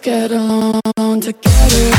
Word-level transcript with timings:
Let's 0.00 1.91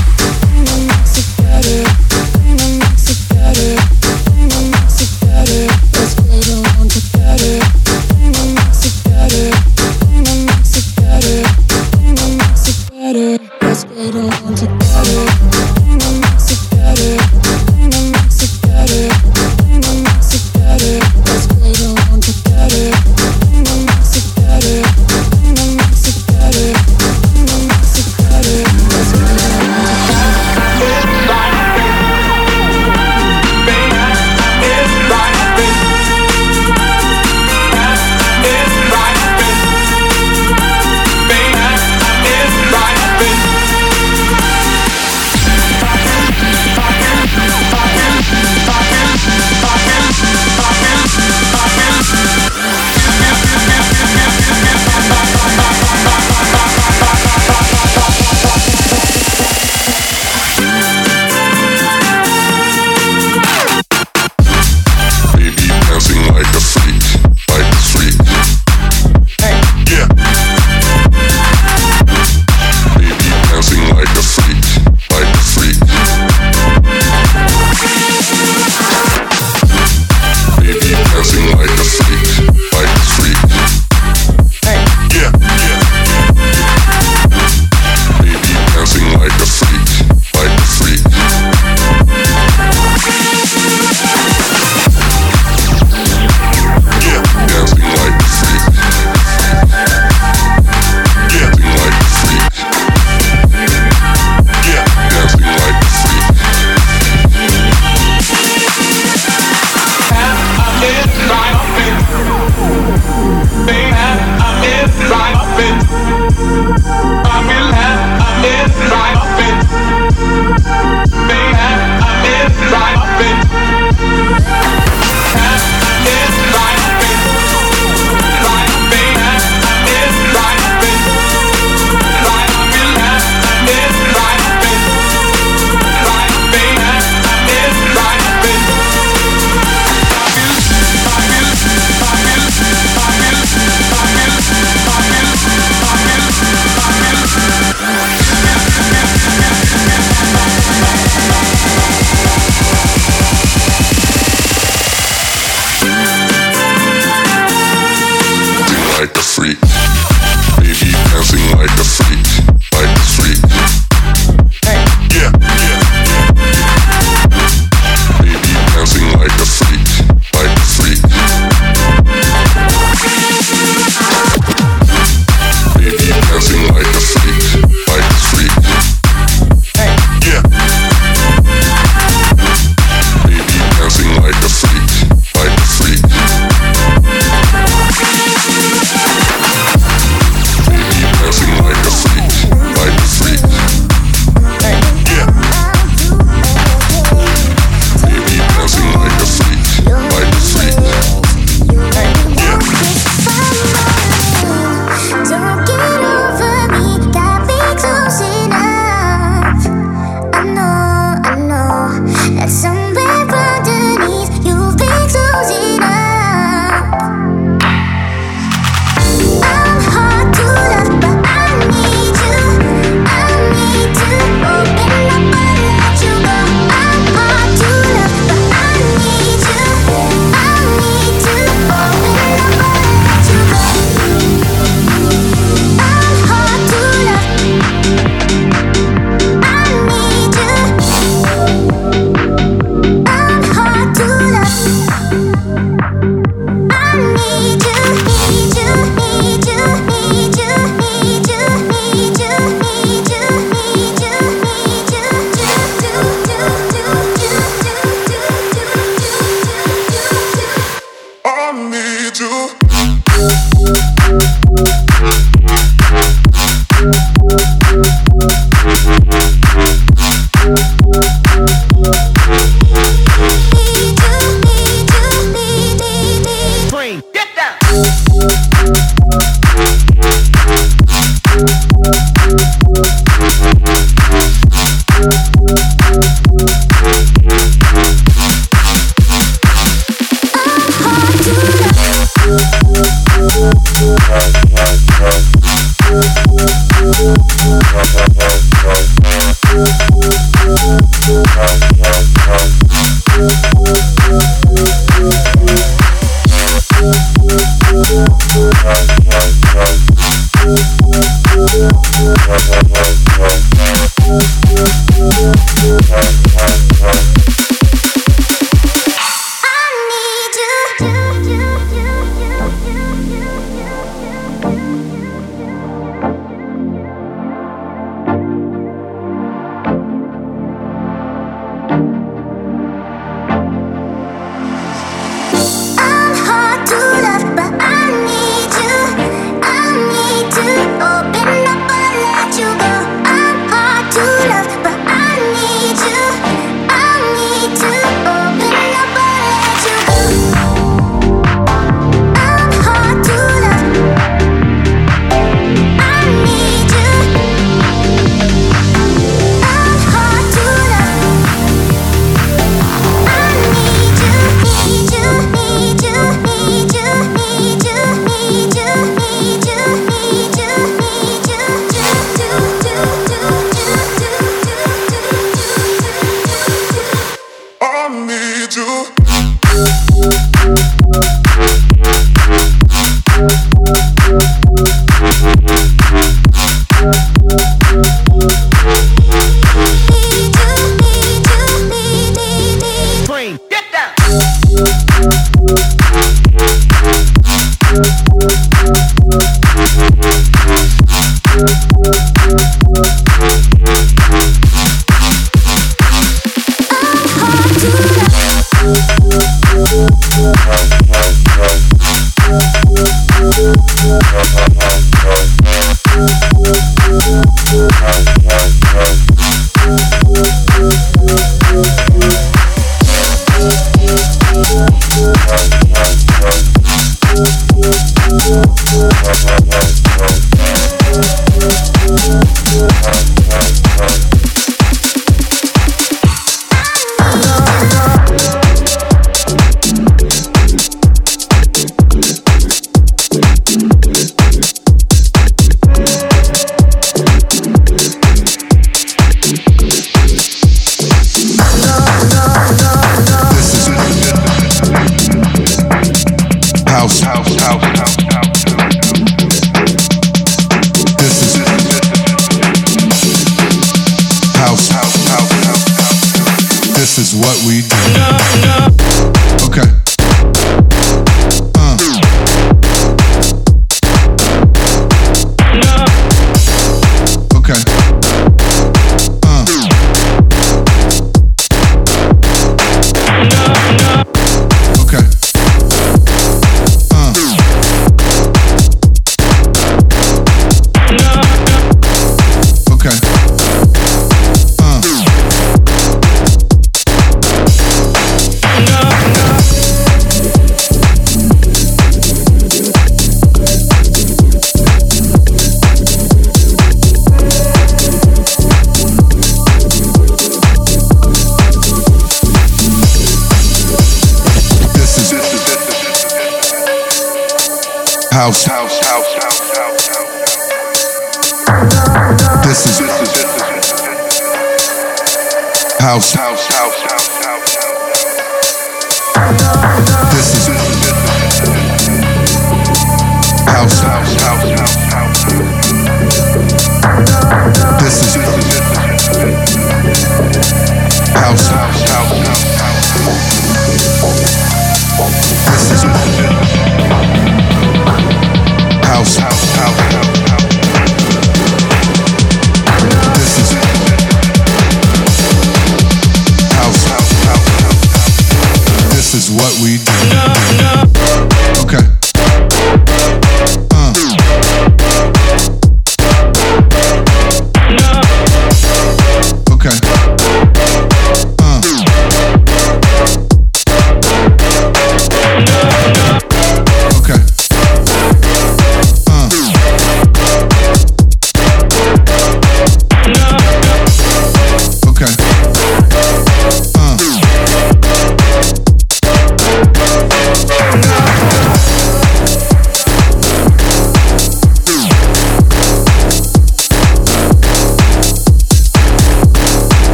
house 525.84 526.83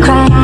cry. 0.00 0.43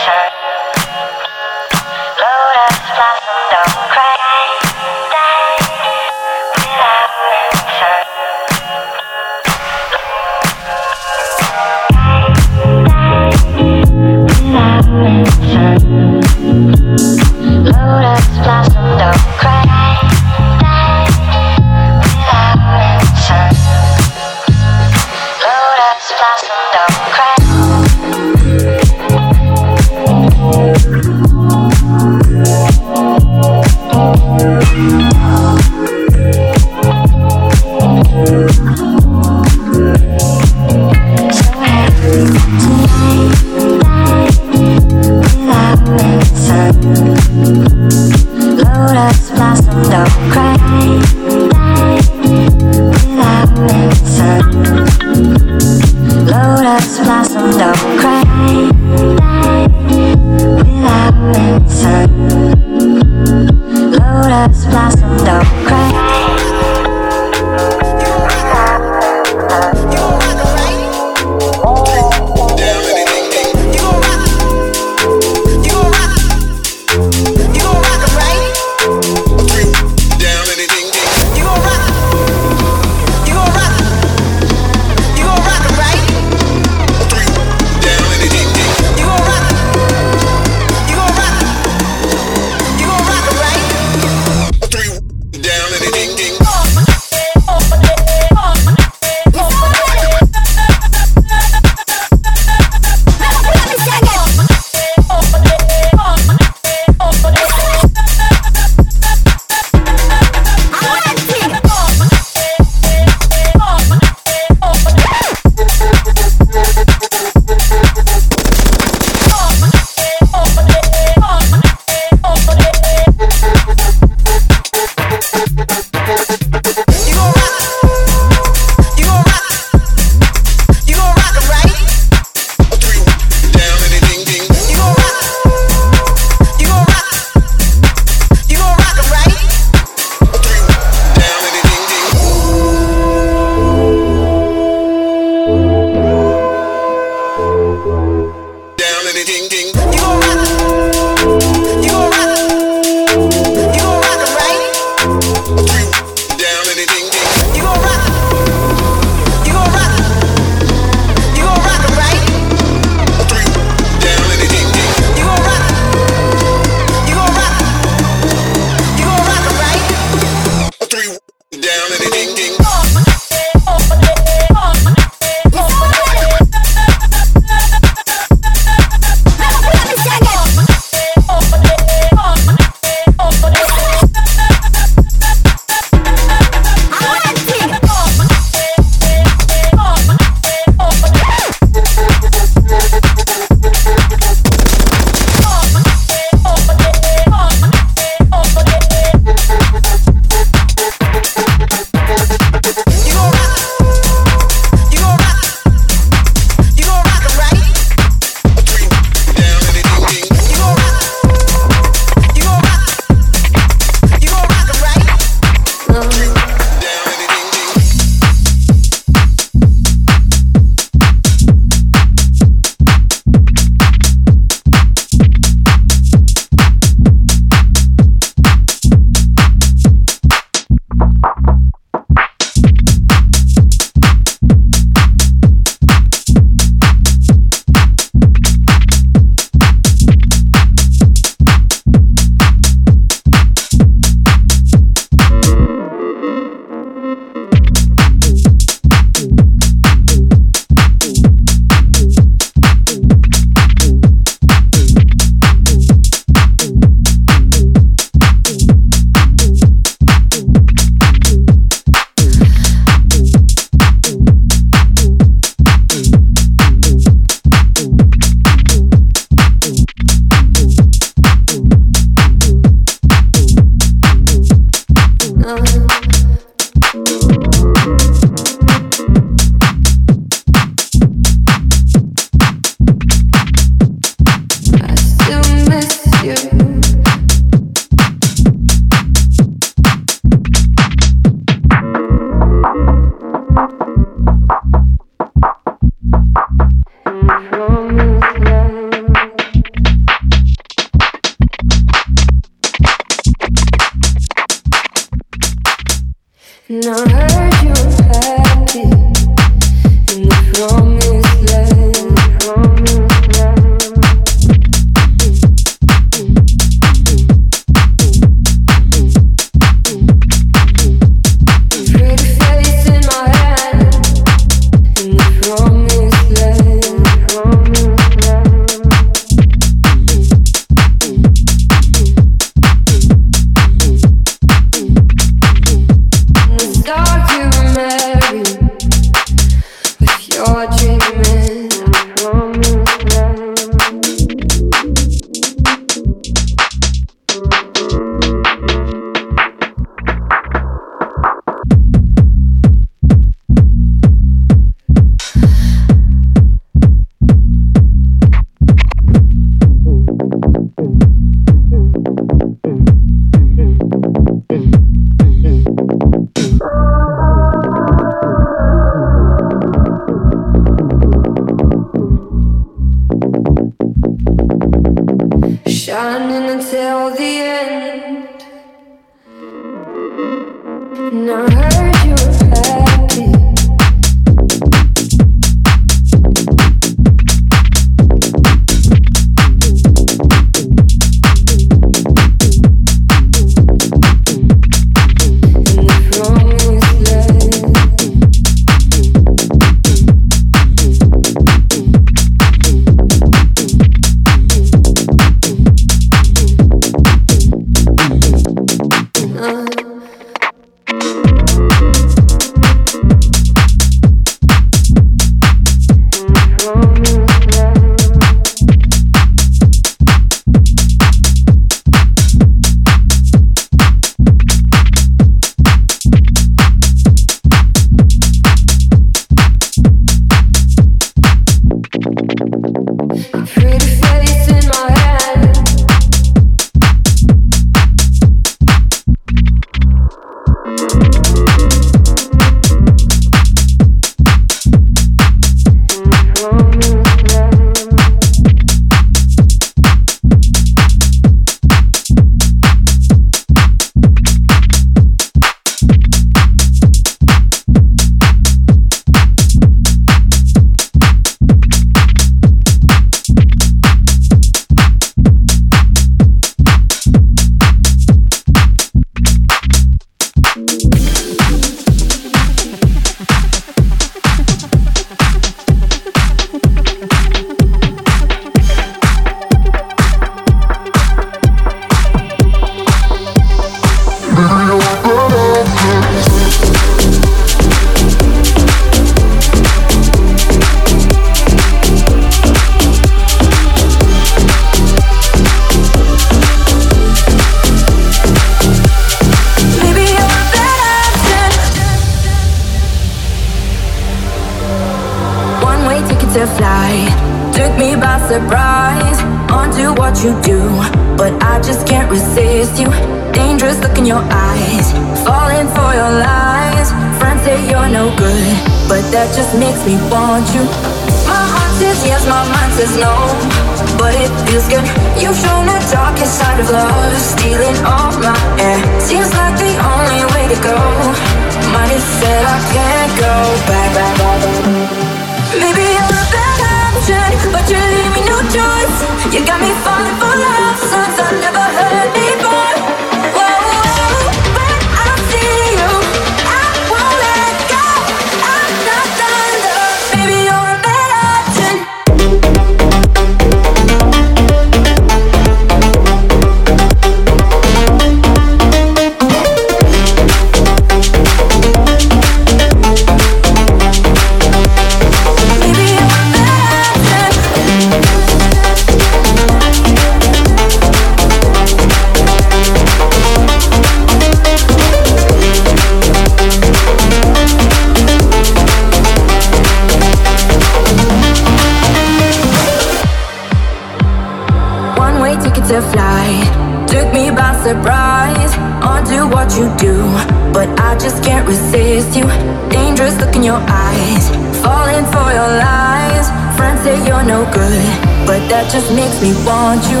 want 599.78 599.90
you. 599.90 600.00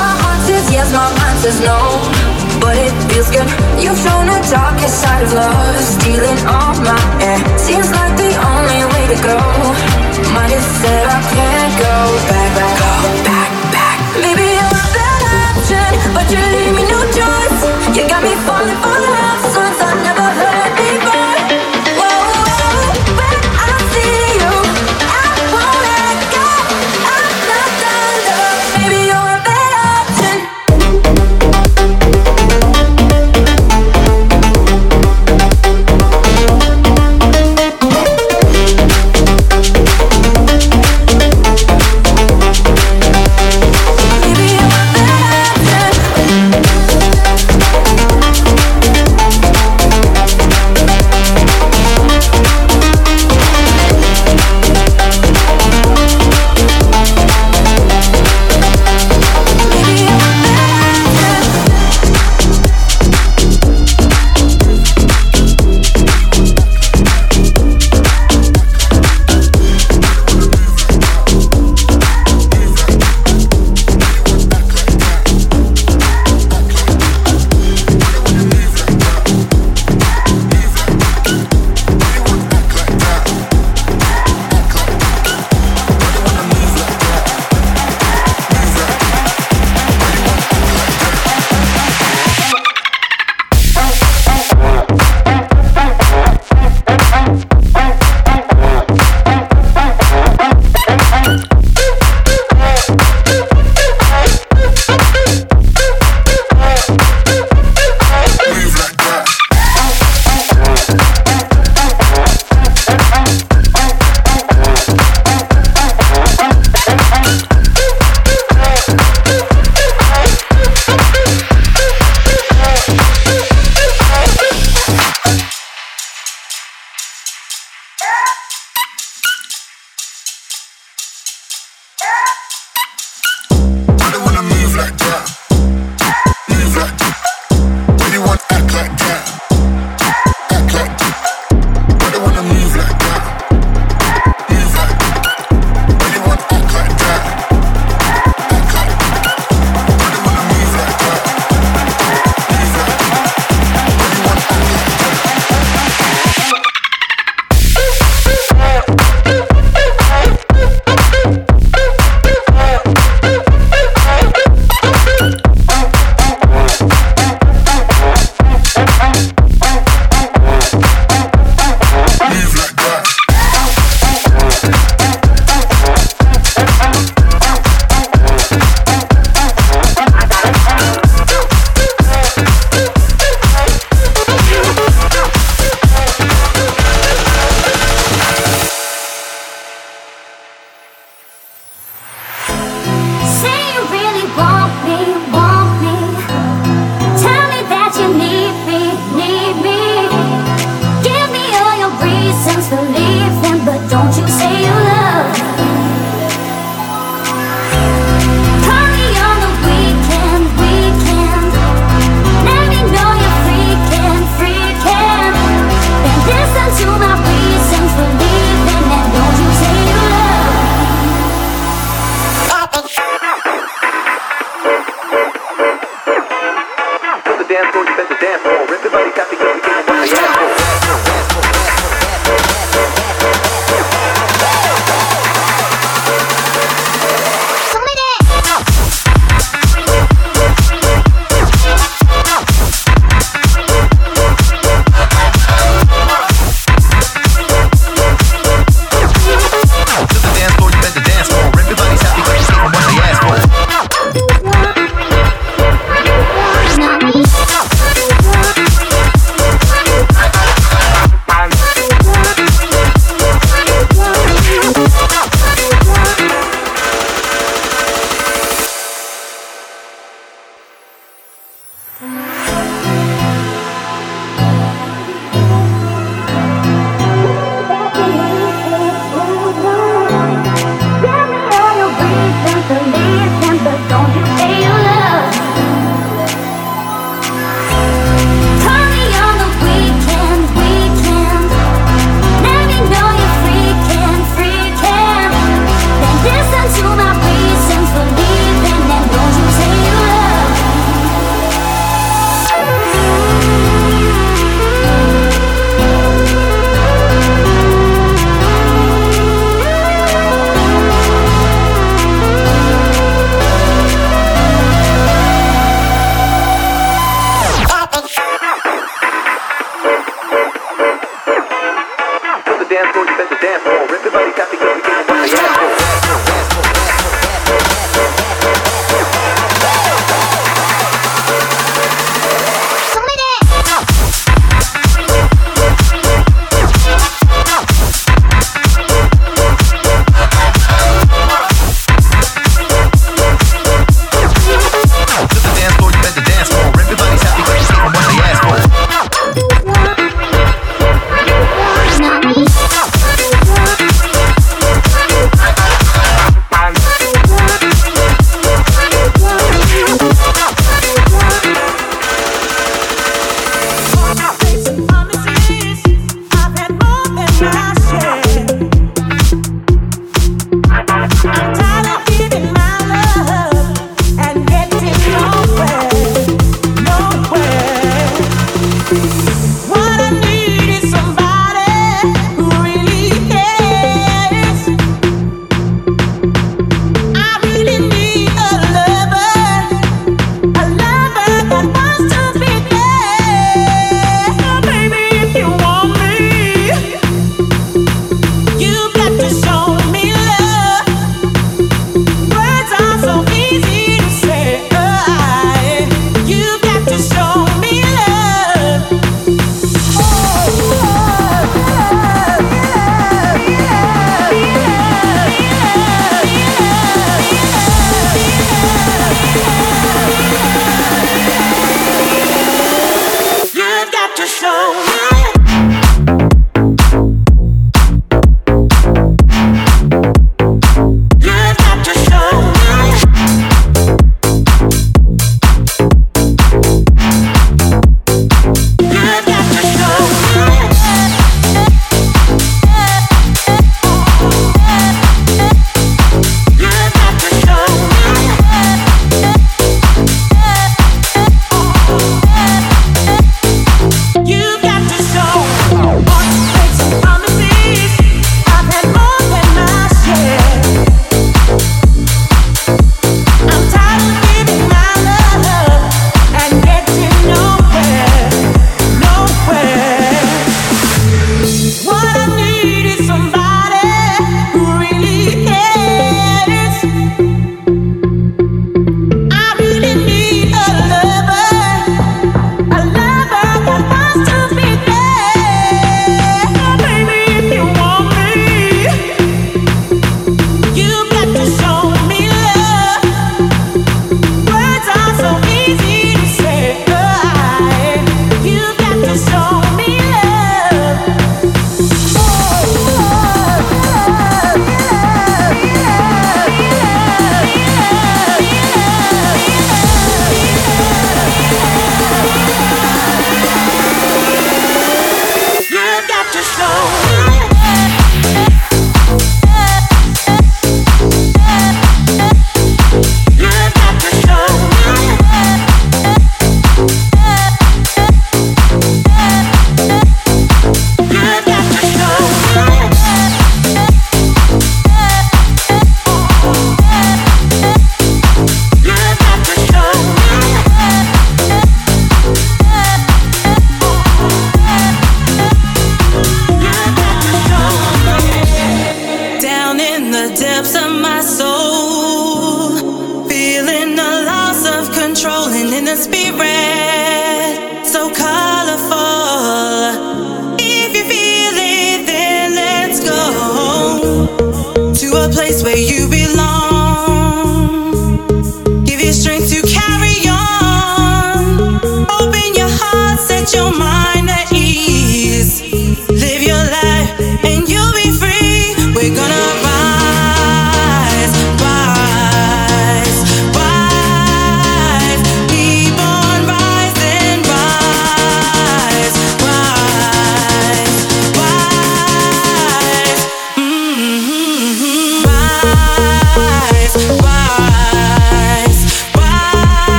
My 0.00 0.12
heart 0.20 0.40
says 0.48 0.64
yes, 0.72 0.88
my 0.92 1.08
mind 1.20 1.38
says 1.44 1.60
no. 1.60 1.78
But 2.60 2.76
it 2.76 2.94
feels 3.08 3.28
good. 3.28 3.48
You've 3.76 3.98
shown 3.98 4.26
the 4.26 4.40
darkest 4.48 5.02
side 5.02 5.22
of 5.24 5.32
love, 5.32 5.76
stealing 5.80 6.38
all 6.48 6.74
my 6.80 7.00
air. 7.20 7.38
Seems 7.58 7.90
like 7.92 8.16
the 8.16 8.32
only 8.32 8.80
way 8.92 9.04
to 9.12 9.18
go. 9.20 9.38
Might 10.32 10.52
have 10.56 10.68
said 10.80 11.04
I 11.04 11.20
can't 11.36 11.74
go 11.76 11.96
back, 12.30 12.48
back, 12.56 12.72
go 12.80 12.92
back, 13.28 13.50
back. 13.74 13.98
Maybe 14.24 14.46
I'm 14.56 14.72
a 14.72 14.86
bad 14.96 15.22
option, 15.52 15.90
but 16.16 16.26
you 16.32 16.40
leave 16.40 16.74
me 16.78 16.84
no 16.88 17.00
choice. 17.12 17.60
You 17.96 18.08
got 18.08 18.22
me 18.22 18.32
falling 18.46 18.78
for. 18.82 19.03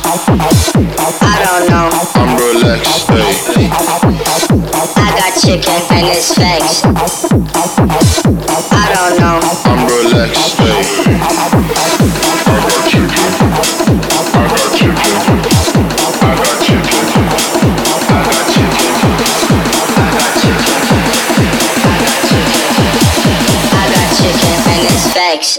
I 0.00 1.42
don't 1.42 1.66
know. 1.70 1.90
I'm 2.14 2.30
relaxed. 2.38 3.10
I 4.96 5.10
got 5.18 5.32
chicken 5.40 5.80
and 5.90 6.06
it's 6.06 6.34
fresh. 6.34 6.82
I 8.70 8.86
don't 8.94 9.18
know. 9.18 9.40
I'm 9.66 9.80
relaxed. 9.88 10.54
I 10.58 10.70
got 12.62 12.78
chicken. 12.88 13.18
I 13.18 13.52
got 14.78 14.94
chicken. 15.18 15.26
I 16.18 16.34
got 16.34 16.54
chicken. 16.62 17.02
I 18.08 18.22
got 18.22 18.44
chicken. 20.38 20.78
I 23.72 23.84
got 23.90 24.10
chicken. 24.16 24.56
And 24.68 24.82
it's 24.86 25.06
fresh. 25.12 25.58